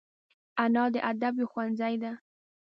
[0.63, 2.11] انا د ادب یو ښوونځی ده